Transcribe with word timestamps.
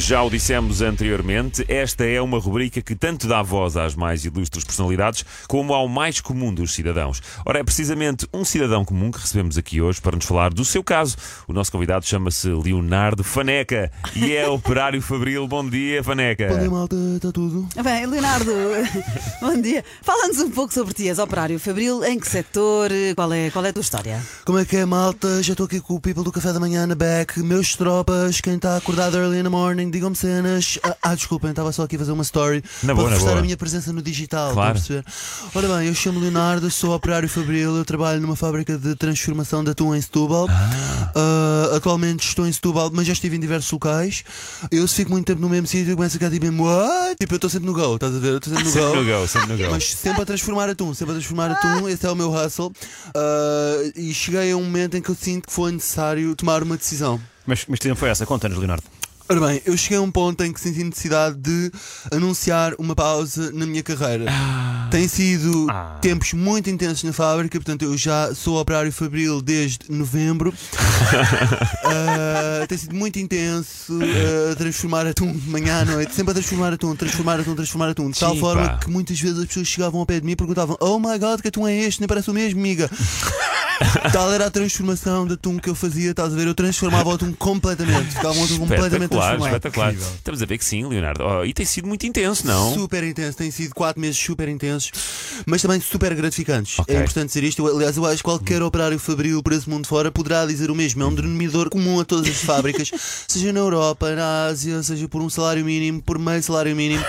Já 0.00 0.22
o 0.22 0.30
dissemos 0.30 0.80
anteriormente, 0.80 1.62
esta 1.68 2.04
é 2.04 2.22
uma 2.22 2.38
rubrica 2.38 2.80
que 2.80 2.96
tanto 2.96 3.28
dá 3.28 3.42
voz 3.42 3.76
às 3.76 3.94
mais 3.94 4.24
ilustres 4.24 4.64
personalidades 4.64 5.26
como 5.46 5.74
ao 5.74 5.86
mais 5.86 6.22
comum 6.22 6.52
dos 6.54 6.72
cidadãos. 6.72 7.22
Ora, 7.44 7.58
é 7.58 7.62
precisamente 7.62 8.26
um 8.32 8.42
cidadão 8.42 8.82
comum 8.82 9.10
que 9.10 9.20
recebemos 9.20 9.58
aqui 9.58 9.80
hoje 9.80 10.00
para 10.00 10.16
nos 10.16 10.24
falar 10.24 10.54
do 10.54 10.64
seu 10.64 10.82
caso. 10.82 11.16
O 11.46 11.52
nosso 11.52 11.70
convidado 11.70 12.06
chama-se 12.06 12.48
Leonardo 12.48 13.22
Faneca 13.22 13.92
e 14.16 14.32
é 14.32 14.48
operário 14.48 15.02
fabril. 15.02 15.46
Bom 15.46 15.68
dia, 15.68 16.02
Faneca. 16.02 16.48
Bom 16.48 16.58
dia, 16.58 16.70
malta, 16.70 16.96
está 17.16 17.30
tudo? 17.30 17.68
Bem, 17.84 18.06
Leonardo, 18.06 18.52
bom 19.42 19.60
dia. 19.60 19.84
Fala-nos 20.00 20.40
um 20.40 20.50
pouco 20.50 20.72
sobre 20.72 20.94
ti, 20.94 21.08
és 21.08 21.18
operário 21.18 21.60
fabril, 21.60 22.02
em 22.04 22.18
que 22.18 22.26
setor, 22.26 22.90
qual 23.14 23.32
é, 23.34 23.50
qual 23.50 23.66
é 23.66 23.68
a 23.68 23.72
tua 23.72 23.82
história? 23.82 24.20
Como 24.46 24.58
é 24.58 24.64
que 24.64 24.78
é, 24.78 24.84
malta? 24.86 25.42
Já 25.42 25.52
estou 25.52 25.66
aqui 25.66 25.78
com 25.78 25.94
o 25.94 26.00
people 26.00 26.24
do 26.24 26.32
café 26.32 26.54
da 26.54 26.58
manhã 26.58 26.86
na 26.86 26.94
back. 26.94 27.38
Meus 27.40 27.76
tropas, 27.76 28.40
quem 28.40 28.54
está 28.54 28.78
acordado 28.78 29.18
early 29.18 29.38
in 29.38 29.42
the 29.42 29.50
morning, 29.50 29.89
digam-me 29.90 30.16
cenas. 30.16 30.78
Ah, 30.82 30.96
ah, 31.02 31.14
desculpem, 31.14 31.50
estava 31.50 31.72
só 31.72 31.82
aqui 31.82 31.96
a 31.96 31.98
fazer 31.98 32.12
uma 32.12 32.22
story 32.22 32.62
Na 32.82 32.94
para 32.94 33.02
boa, 33.02 33.10
reforçar 33.10 33.38
a 33.38 33.42
minha 33.42 33.56
presença 33.56 33.92
no 33.92 34.00
digital. 34.02 34.52
Claro. 34.52 34.74
perceber? 34.74 35.04
Ora 35.54 35.68
bem, 35.78 35.88
eu 35.88 35.94
chamo 35.94 36.20
Leonardo, 36.20 36.70
sou 36.70 36.94
operário 36.94 37.28
fabril, 37.28 37.76
eu 37.76 37.84
trabalho 37.84 38.20
numa 38.20 38.36
fábrica 38.36 38.78
de 38.78 38.94
transformação 38.96 39.62
de 39.64 39.70
atum 39.70 39.94
em 39.94 40.00
Setúbal. 40.00 40.46
Ah, 40.50 41.76
atualmente 41.76 42.26
estou 42.26 42.46
em 42.46 42.52
Setúbal, 42.52 42.90
mas 42.92 43.06
já 43.06 43.12
estive 43.12 43.36
em 43.36 43.40
diversos 43.40 43.70
locais. 43.70 44.24
Eu 44.70 44.86
se 44.86 44.94
fico 44.94 45.10
muito 45.10 45.26
tempo 45.26 45.40
no 45.40 45.48
mesmo 45.48 45.66
sítio, 45.66 45.94
começo 45.96 46.16
a 46.16 46.18
ficar 46.18 46.30
tipo, 46.30 46.46
what? 46.62 47.16
Tipo, 47.18 47.34
eu 47.34 47.36
estou 47.36 47.50
sempre 47.50 47.66
no 47.66 47.72
go, 47.74 47.94
estás 47.94 48.14
a 48.14 48.18
ver? 48.18 48.28
Eu 48.32 48.36
estou 48.38 48.52
sempre 48.52 48.64
no 48.68 48.70
Sempre 48.72 48.88
go. 48.90 48.96
no 49.04 49.20
go, 49.20 49.28
sempre 49.28 49.52
no 49.52 49.58
go. 49.58 49.70
Mas 49.70 49.84
sempre 49.92 50.22
a 50.22 50.26
transformar 50.26 50.68
atum, 50.68 50.94
sempre 50.94 51.12
a 51.12 51.14
transformar 51.16 51.50
atum, 51.50 51.88
esse 51.88 52.06
é 52.06 52.10
o 52.10 52.14
meu 52.16 52.32
hustle. 52.32 52.72
Ah, 53.14 53.90
e 53.96 54.12
cheguei 54.14 54.52
a 54.52 54.56
um 54.56 54.62
momento 54.64 54.96
em 54.96 55.02
que 55.02 55.10
eu 55.10 55.14
sinto 55.14 55.46
que 55.48 55.52
foi 55.52 55.72
necessário 55.72 56.34
tomar 56.36 56.62
uma 56.62 56.76
decisão. 56.76 57.20
Mas, 57.46 57.64
mas 57.66 57.78
que 57.78 57.88
tempo 57.88 57.98
foi 57.98 58.08
essa? 58.10 58.24
Conta-nos, 58.26 58.58
Leonardo. 58.58 58.84
Ora 59.30 59.46
bem, 59.46 59.62
eu 59.64 59.76
cheguei 59.76 59.96
a 59.96 60.00
um 60.00 60.10
ponto 60.10 60.42
em 60.42 60.52
que 60.52 60.60
senti 60.60 60.82
necessidade 60.82 61.36
de 61.36 61.70
anunciar 62.10 62.74
uma 62.80 62.96
pausa 62.96 63.52
na 63.52 63.64
minha 63.64 63.80
carreira. 63.80 64.24
Tem 64.90 65.06
sido 65.06 65.68
Ah. 65.70 65.98
tempos 66.02 66.32
muito 66.32 66.68
intensos 66.68 67.04
na 67.04 67.12
fábrica, 67.12 67.56
portanto 67.56 67.84
eu 67.84 67.96
já 67.96 68.34
sou 68.34 68.60
operário 68.60 68.90
fabril 68.92 69.40
desde 69.40 69.78
novembro. 69.88 70.52
Ah, 71.82 72.66
tem 72.68 72.76
sido 72.78 72.94
muito 72.94 73.18
intenso 73.18 73.98
ah, 74.02 74.54
transformar 74.56 75.06
atum 75.06 75.32
de 75.32 75.48
manhã 75.48 75.80
à 75.80 75.84
noite, 75.84 76.14
sempre 76.14 76.32
a 76.32 76.34
transformar 76.34 76.72
atum, 76.72 76.94
transformar 76.94 77.40
atum, 77.40 77.54
transformar 77.54 77.88
atum, 77.88 78.10
de 78.10 78.18
tal 78.20 78.36
forma 78.36 78.78
que 78.78 78.90
muitas 78.90 79.18
vezes 79.18 79.38
as 79.38 79.46
pessoas 79.46 79.66
chegavam 79.66 80.00
ao 80.00 80.06
pé 80.06 80.20
de 80.20 80.26
mim 80.26 80.32
e 80.32 80.36
perguntavam: 80.36 80.76
Oh 80.80 80.98
my 80.98 81.18
god, 81.18 81.40
que 81.40 81.48
atum 81.48 81.66
é 81.66 81.74
este? 81.76 82.00
Nem 82.00 82.06
parece 82.08 82.30
o 82.30 82.34
mesmo, 82.34 82.60
amiga. 82.60 82.88
Tal 84.12 84.32
era 84.32 84.46
a 84.46 84.50
transformação 84.50 85.26
de 85.26 85.34
atum 85.34 85.58
que 85.58 85.68
eu 85.68 85.74
fazia, 85.74 86.10
estás 86.10 86.32
a 86.32 86.36
ver? 86.36 86.46
Eu 86.46 86.54
transformava 86.54 87.08
o 87.08 87.12
atum 87.12 87.32
completamente, 87.32 88.14
ficava 88.14 88.34
um 88.34 88.44
atum 88.44 88.58
completamente 88.58 89.10
transformado. 89.10 89.46
espetacular. 89.46 89.94
Estamos 89.94 90.42
a 90.42 90.46
ver 90.46 90.58
que 90.58 90.64
sim, 90.64 90.86
Leonardo. 90.86 91.24
Oh, 91.24 91.44
e 91.44 91.52
tem 91.52 91.64
sido 91.64 91.88
muito 91.88 92.06
intenso, 92.06 92.46
não? 92.46 92.74
Super 92.74 93.02
intenso, 93.04 93.38
tem 93.38 93.50
sido 93.50 93.74
4 93.74 94.00
meses 94.00 94.18
super 94.18 94.48
intensos, 94.48 94.92
mas 95.46 95.62
também 95.62 95.80
super 95.80 96.14
gratificantes. 96.14 96.78
Ok. 96.78 96.94
É 96.94 96.98
importante 96.98 97.28
dizer 97.28 97.44
isto. 97.44 97.66
Eu, 97.66 97.76
aliás, 97.76 97.96
eu 97.96 98.04
acho 98.04 98.18
que 98.18 98.24
qualquer 98.24 98.62
operário 98.62 98.98
fabril 98.98 99.42
por 99.42 99.52
esse 99.52 99.68
mundo 99.68 99.86
fora 99.86 100.10
poderá 100.10 100.44
dizer 100.44 100.70
o 100.70 100.74
mesmo. 100.74 101.02
É 101.02 101.06
um 101.06 101.14
denominador 101.14 101.70
comum 101.70 102.00
a 102.00 102.04
todas 102.04 102.28
as 102.28 102.38
fábricas, 102.42 102.90
seja 103.26 103.52
na 103.52 103.60
Europa, 103.60 104.14
na 104.14 104.46
Ásia, 104.46 104.82
seja 104.82 105.08
por 105.08 105.22
um 105.22 105.30
salário 105.30 105.64
mínimo, 105.64 106.02
por 106.02 106.18
meio 106.18 106.42
salário 106.42 106.74
mínimo. 106.76 107.04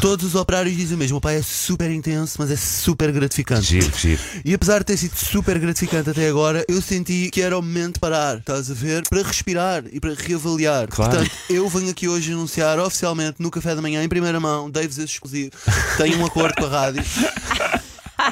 Todos 0.00 0.26
os 0.26 0.34
operários 0.34 0.76
dizem 0.76 0.96
o 0.96 0.98
mesmo. 0.98 1.18
O 1.18 1.20
pai 1.20 1.36
é 1.36 1.42
super 1.42 1.90
intenso, 1.90 2.36
mas 2.38 2.50
é 2.50 2.56
super 2.56 3.10
gratificante. 3.12 3.62
Giro, 3.62 3.92
giro. 3.96 4.20
E 4.44 4.52
apesar 4.52 4.80
de 4.80 4.84
ter 4.84 4.96
sido 4.96 5.16
super 5.16 5.58
gratificante 5.58 5.91
até 5.96 6.28
agora, 6.28 6.64
eu 6.68 6.80
senti 6.80 7.28
que 7.30 7.42
era 7.42 7.58
o 7.58 7.62
momento 7.62 7.94
de 7.94 8.00
parar, 8.00 8.38
estás 8.38 8.70
a 8.70 8.74
ver? 8.74 9.02
Para 9.08 9.22
respirar 9.22 9.84
e 9.92 10.00
para 10.00 10.14
reavaliar. 10.14 10.88
Claro. 10.88 11.12
Portanto, 11.12 11.30
eu 11.50 11.68
venho 11.68 11.90
aqui 11.90 12.08
hoje 12.08 12.32
anunciar 12.32 12.78
oficialmente 12.78 13.36
no 13.38 13.50
café 13.50 13.74
da 13.74 13.82
manhã, 13.82 14.02
em 14.02 14.08
primeira 14.08 14.40
mão, 14.40 14.70
Davis 14.70 14.98
exclusivo, 14.98 15.50
tenho 15.98 16.18
um 16.18 16.24
acordo 16.24 16.54
com 16.54 16.64
a 16.64 16.68
rádio. 16.68 17.02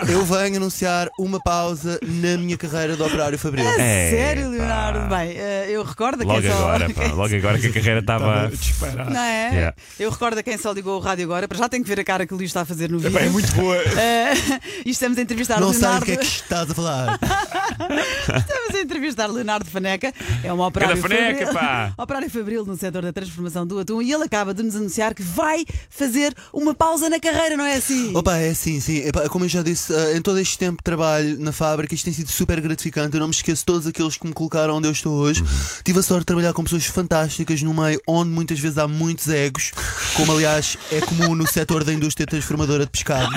Eu 0.09 0.25
venho 0.25 0.57
anunciar 0.57 1.09
uma 1.19 1.41
pausa 1.41 1.99
na 2.03 2.37
minha 2.39 2.57
carreira 2.57 2.97
de 2.97 3.03
operário 3.03 3.39
fabril. 3.39 3.67
É, 3.79 4.11
Sério, 4.11 4.45
pá. 4.45 4.49
Leonardo? 4.51 5.15
Bem, 5.15 5.31
eh, 5.37 5.67
eu 5.71 5.83
recordo 5.83 6.23
a 6.23 6.27
Logo 6.27 6.41
quem 6.41 6.51
só. 6.51 6.57
agora, 6.59 6.91
pá, 6.91 7.07
logo 7.15 7.35
agora 7.37 7.59
que 7.59 7.67
a 7.67 7.73
carreira 7.73 8.01
estava. 8.01 8.51
Não 9.11 9.21
é? 9.21 9.51
Yeah. 9.51 9.75
Eu 9.99 10.11
recordo 10.11 10.39
a 10.39 10.43
quem 10.43 10.57
só 10.59 10.73
ligou 10.73 10.97
o 10.97 11.01
rádio 11.01 11.25
agora, 11.25 11.47
para 11.47 11.59
já 11.59 11.69
tenho 11.69 11.83
que 11.83 11.89
ver 11.89 12.01
a 12.01 12.05
cara 12.05 12.27
que 12.27 12.33
o 12.35 12.37
Luís 12.37 12.51
está 12.51 12.63
a 12.63 12.65
fazer 12.65 12.91
no 12.91 12.99
vídeo. 12.99 13.19
É 13.19 13.29
muito 13.29 13.53
boa. 13.55 13.77
Eh, 14.01 14.33
e 14.87 14.91
estamos 14.91 15.19
a 15.19 15.23
entrevistar 15.23 15.61
Não 15.61 15.73
sei 15.73 15.79
o 15.81 15.83
Leonardo. 15.83 16.07
que 16.07 16.13
é 16.13 16.17
que 16.17 16.25
estás 16.25 16.71
a 16.71 16.75
falar. 16.75 17.19
Estamos 17.79 18.75
a 18.75 18.81
entrevistar 18.81 19.27
Leonardo 19.27 19.69
Faneca, 19.71 20.13
é 20.43 20.53
um 20.53 20.61
operário 20.61 20.97
Faneca, 20.97 21.47
fabril, 21.47 21.61
pá. 21.61 21.93
operário 21.99 22.31
fabril 22.31 22.65
no 22.65 22.77
setor 22.77 23.03
da 23.03 23.13
transformação 23.13 23.67
do 23.67 23.79
atum 23.79 24.01
e 24.01 24.13
ele 24.13 24.25
acaba 24.25 24.55
de 24.55 24.63
nos 24.63 24.75
anunciar 24.77 25.15
que 25.15 25.23
vai 25.23 25.65
fazer 25.89 26.35
uma 26.53 26.75
pausa 26.75 27.09
na 27.09 27.19
carreira, 27.21 27.57
não 27.57 27.65
é 27.65 27.75
assim? 27.77 28.17
Opa, 28.17 28.37
é 28.39 28.55
sim, 28.55 28.81
sim. 28.81 28.99
Epá, 29.07 29.29
como 29.29 29.45
eu 29.45 29.49
já 29.49 29.63
disse, 29.63 29.90
eh, 29.91 30.17
em 30.17 30.23
todo 30.23 30.39
este 30.39 30.59
tempo 30.59 30.79
de 30.79 30.85
trabalho 30.85 31.39
na 31.39 31.53
fábrica, 31.53 31.95
isto 31.95 32.05
tem 32.05 32.13
sido 32.13 32.31
super 32.31 32.61
gratificante. 32.61 33.15
Eu 33.15 33.21
não 33.21 33.29
me 33.29 33.35
esqueço 33.35 33.63
de 33.63 33.67
todos 33.67 33.87
aqueles 33.87 34.17
que 34.17 34.27
me 34.27 34.33
colocaram 34.33 34.77
onde 34.77 34.89
eu 34.89 34.93
estou 34.93 35.15
hoje. 35.15 35.45
Tive 35.85 36.01
a 36.01 36.03
sorte 36.03 36.21
de 36.21 36.27
trabalhar 36.27 36.53
com 36.53 36.63
pessoas 36.65 36.87
fantásticas 36.87 37.63
num 37.63 37.75
meio 37.75 38.01
onde 38.07 38.31
muitas 38.31 38.59
vezes 38.59 38.79
há 38.79 38.87
muitos 38.87 39.29
egos, 39.29 39.73
como 40.15 40.33
aliás 40.33 40.77
é 40.91 41.01
comum 41.01 41.35
no 41.35 41.47
setor 41.47 41.85
da 41.85 41.93
indústria 41.93 42.27
transformadora 42.27 42.85
de 42.85 42.91
pescado. 42.91 43.31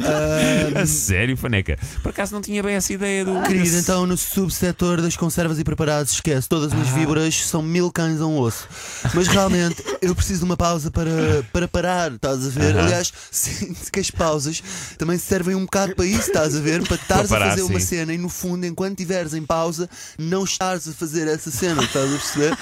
Ah, 0.00 0.64
A 0.82 0.86
sério, 0.86 1.36
Faneca. 1.36 1.78
Por 2.02 2.10
acaso 2.10 2.34
não 2.34 2.40
tinha 2.40 2.62
bem 2.62 2.74
essa 2.74 2.92
ideia 2.92 3.24
do. 3.24 3.40
Querido, 3.42 3.76
então 3.76 4.06
no 4.06 4.16
subsetor 4.16 5.00
das 5.00 5.16
conservas 5.16 5.58
e 5.58 5.64
preparados, 5.64 6.12
esquece, 6.12 6.48
todas 6.48 6.68
as 6.68 6.74
minhas 6.74 6.88
víboras 6.90 7.46
são 7.46 7.62
mil 7.62 7.90
cães 7.90 8.20
a 8.20 8.26
um 8.26 8.38
osso. 8.38 8.68
Mas 9.14 9.28
realmente 9.28 9.82
eu 10.02 10.14
preciso 10.14 10.40
de 10.40 10.44
uma 10.44 10.56
pausa 10.56 10.90
para, 10.90 11.44
para 11.52 11.68
parar, 11.68 12.12
estás 12.12 12.46
a 12.46 12.50
ver? 12.50 12.74
Aham. 12.74 12.86
Aliás, 12.86 13.12
sinto 13.30 13.90
que 13.92 14.00
as 14.00 14.10
pausas 14.10 14.62
também 14.98 15.18
servem 15.18 15.53
um 15.54 15.64
bocado 15.64 15.94
para 15.94 16.04
isso, 16.04 16.28
estás 16.28 16.56
a 16.56 16.60
ver? 16.60 16.86
Para 16.86 16.96
estares 16.96 17.32
a 17.32 17.38
fazer 17.40 17.62
uma 17.62 17.80
cena 17.80 18.12
e 18.12 18.18
no 18.18 18.28
fundo, 18.28 18.64
enquanto 18.66 19.00
estiveres 19.00 19.34
em 19.34 19.44
pausa, 19.44 19.88
não 20.18 20.44
estares 20.44 20.88
a 20.88 20.92
fazer 20.92 21.28
essa 21.28 21.50
cena, 21.50 21.82
estás 21.82 22.12
a 22.12 22.16
perceber? 22.16 22.58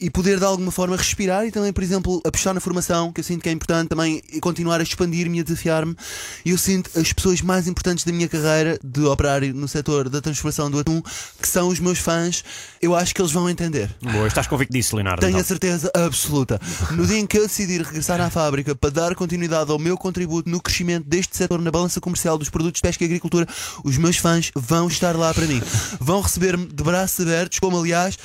E 0.00 0.10
poder 0.10 0.38
de 0.38 0.44
alguma 0.44 0.70
forma 0.70 0.96
respirar 0.96 1.46
e 1.46 1.50
também, 1.50 1.72
por 1.72 1.82
exemplo, 1.82 2.20
apostar 2.24 2.54
na 2.54 2.60
formação, 2.60 3.12
que 3.12 3.20
eu 3.20 3.24
sinto 3.24 3.42
que 3.42 3.48
é 3.48 3.52
importante 3.52 3.88
também 3.88 4.22
continuar 4.40 4.80
a 4.80 4.82
expandir-me 4.82 5.38
e 5.38 5.40
a 5.40 5.44
desafiar-me. 5.44 5.96
E 6.44 6.50
eu 6.50 6.58
sinto 6.58 6.90
as 6.98 7.12
pessoas 7.12 7.40
mais 7.40 7.66
importantes 7.66 8.04
da 8.04 8.12
minha 8.12 8.28
carreira 8.28 8.78
de 8.82 9.04
operário 9.04 9.54
no 9.54 9.68
setor 9.68 10.08
da 10.08 10.20
transformação 10.20 10.70
do 10.70 10.78
atum, 10.78 11.02
que 11.40 11.48
são 11.48 11.68
os 11.68 11.80
meus 11.80 11.98
fãs, 11.98 12.44
eu 12.80 12.94
acho 12.94 13.14
que 13.14 13.20
eles 13.20 13.32
vão 13.32 13.48
entender. 13.48 13.94
Boa, 14.02 14.26
estás 14.26 14.46
convicto 14.46 14.72
disso, 14.72 14.96
Leonardo? 14.96 15.20
Tenho 15.20 15.36
a 15.36 15.40
então? 15.40 15.48
certeza 15.48 15.90
absoluta. 15.94 16.60
No 16.92 17.06
dia 17.06 17.18
em 17.18 17.26
que 17.26 17.38
eu 17.38 17.46
decidir 17.46 17.82
regressar 17.82 18.20
à 18.20 18.30
fábrica 18.30 18.74
para 18.74 18.90
dar 18.90 19.14
continuidade 19.14 19.70
ao 19.70 19.78
meu 19.78 19.96
contributo 19.96 20.48
no 20.48 20.60
crescimento 20.60 21.08
deste 21.08 21.36
setor 21.36 21.60
na 21.60 21.70
balança 21.70 22.00
comercial 22.00 22.38
dos 22.38 22.48
produtos 22.48 22.78
de 22.78 22.82
pesca 22.82 23.04
e 23.04 23.06
agricultura, 23.06 23.46
os 23.84 23.96
meus 23.96 24.16
fãs 24.16 24.50
vão 24.54 24.88
estar 24.88 25.16
lá 25.16 25.32
para 25.32 25.46
mim. 25.46 25.62
Vão 26.00 26.20
receber-me 26.20 26.66
de 26.66 26.82
braços 26.82 27.20
abertos, 27.20 27.58
como 27.58 27.78
aliás 27.78 28.16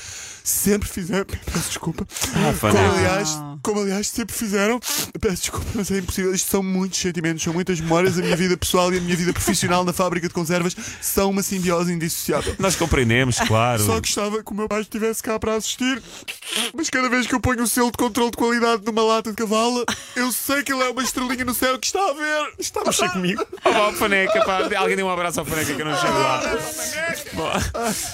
sempre 0.43 0.87
fizeram. 0.87 1.25
Peço 1.45 1.67
desculpa. 1.67 2.05
Ah, 2.35 2.53
Faneca. 2.53 2.89
aliás, 2.89 3.37
como 3.61 3.81
aliás 3.81 4.07
sempre 4.07 4.35
fizeram. 4.35 4.79
Peço 5.19 5.43
desculpa, 5.43 5.65
mas 5.75 5.91
é 5.91 5.97
impossível. 5.97 6.33
Isto 6.33 6.49
são 6.49 6.63
muitos 6.63 6.99
sentimentos, 6.99 7.43
são 7.43 7.53
muitas 7.53 7.79
memórias. 7.79 8.17
A 8.17 8.21
minha 8.21 8.35
vida 8.35 8.57
pessoal 8.57 8.93
e 8.93 8.97
a 8.97 9.01
minha 9.01 9.15
vida 9.15 9.33
profissional 9.33 9.83
na 9.83 9.93
fábrica 9.93 10.27
de 10.27 10.33
conservas 10.33 10.75
são 11.01 11.29
uma 11.29 11.43
simbiose 11.43 11.93
indissociável. 11.93 12.55
Nós 12.59 12.75
compreendemos, 12.75 13.37
claro. 13.39 13.83
Só 13.83 13.99
gostava 13.99 14.43
que 14.43 14.51
o 14.51 14.55
meu 14.55 14.67
pai 14.67 14.81
estivesse 14.81 15.21
cá 15.21 15.39
para 15.39 15.55
assistir. 15.55 16.01
Mas 16.73 16.89
cada 16.89 17.09
vez 17.09 17.27
que 17.27 17.35
eu 17.35 17.39
ponho 17.39 17.63
o 17.63 17.67
selo 17.67 17.91
de 17.91 17.97
controle 17.97 18.31
de 18.31 18.37
qualidade 18.37 18.83
numa 18.85 19.03
lata 19.03 19.29
de 19.29 19.35
cavalo, 19.35 19.85
eu 20.15 20.31
sei 20.31 20.63
que 20.63 20.73
ele 20.73 20.83
é 20.83 20.89
uma 20.89 21.03
estrelinha 21.03 21.45
no 21.45 21.53
céu 21.53 21.77
que 21.77 21.87
está 21.87 21.99
a 21.99 22.13
ver. 22.13 22.53
Está 22.59 22.81
a 22.81 22.85
mexer 22.85 23.09
comigo. 23.09 23.45
Oh, 23.65 23.93
Faneca, 23.93 24.43
pá. 24.43 24.69
Alguém 24.77 24.95
dê 24.95 25.03
um 25.03 25.09
abraço 25.09 25.39
ao 25.39 25.45
Faneca 25.45 25.73
que 25.73 25.81
eu 25.81 25.85
não 25.85 25.95
chego 25.99 26.13
lá. 26.13 26.41
Bom, 27.33 27.51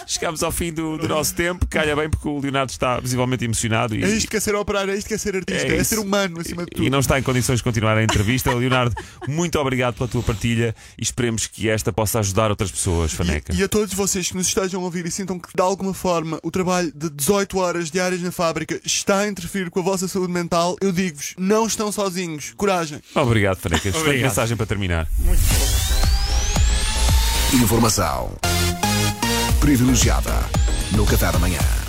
chegamos 0.06 0.44
ao 0.44 0.52
fim 0.52 0.74
do, 0.74 0.98
do 0.98 1.08
nosso 1.08 1.34
tempo. 1.34 1.66
Calha 1.68 1.96
bem 1.96 2.10
porque 2.10 2.28
o 2.28 2.40
Leonardo 2.40 2.72
está 2.72 3.00
visivelmente 3.00 3.46
emocionado 3.46 3.96
e. 3.96 4.04
É 4.04 4.10
isto 4.10 4.30
que 4.30 4.38
é 4.38 4.40
ser 4.40 4.56
operário, 4.56 4.94
é 4.94 4.98
isto 4.98 5.08
que 5.08 5.14
é 5.14 5.18
ser 5.18 5.37
artista, 5.38 5.68
É 5.68 5.78
é, 5.78 5.84
ser 5.84 6.00
humano 6.00 6.40
acima 6.40 6.66
de 6.66 6.72
tudo. 6.72 6.84
E 6.86 6.90
não 6.90 7.00
está 7.00 7.20
em 7.20 7.24
condições 7.24 7.58
de 7.58 7.64
continuar 7.64 7.98
a 7.98 8.04
entrevista. 8.04 8.54
Leonardo, 8.54 8.96
muito 9.28 9.58
obrigado 9.60 9.96
pela 9.96 10.08
tua 10.08 10.24
partilha 10.24 10.76
e 10.98 11.04
esperemos 11.04 11.48
que 11.48 11.70
esta 11.70 11.92
possa 11.94 12.20
ajudar 12.20 12.50
outras 12.50 12.72
pessoas, 12.72 13.12
Faneca. 13.14 13.54
E, 13.54 13.60
e 13.60 13.64
a 13.64 13.68
todos 13.68 13.94
vocês 13.94 14.30
que 14.30 14.36
nos 14.36 14.48
estejam 14.48 14.82
a 14.82 14.84
ouvir 14.84 15.06
e 15.06 15.12
sintam 15.12 15.40
que 15.40 15.50
de 15.56 15.62
alguma 15.62 15.94
forma 15.94 16.40
o 16.44 16.52
trabalho 16.52 16.92
de 16.94 17.10
18 17.10 17.58
horas 17.58 17.92
diárias 17.92 18.22
na 18.22 18.32
fábrica 18.32 18.80
está 18.86 19.20
a 19.20 19.28
interferir 19.28 19.70
com 19.70 19.80
a 19.80 19.84
vossa 19.84 20.08
saúde 20.08 20.32
mental, 20.32 20.76
eu 20.82 20.92
digo-vos, 20.92 21.34
não 21.38 21.66
estão 21.68 21.92
sozinhos. 21.92 22.54
Coragem. 22.58 23.00
Obrigado, 23.16 23.58
Faneca. 23.58 23.90
Excelente 23.90 24.22
mensagem 24.22 24.58
para 24.58 24.66
terminar. 24.66 25.08
Informação 27.54 28.36
privilegiada 29.60 30.34
no 30.92 31.06
Café 31.06 31.32
da 31.32 31.40
Manhã. 31.40 31.87